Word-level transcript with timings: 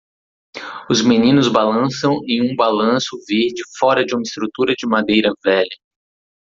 Os 0.89 1.03
meninos 1.05 1.47
balançam 1.47 2.21
em 2.27 2.41
um 2.41 2.55
balanço 2.55 3.15
verde 3.27 3.61
fora 3.77 4.03
de 4.03 4.15
uma 4.15 4.23
estrutura 4.23 4.73
de 4.75 4.87
madeira 4.87 5.29
velha. 5.45 5.77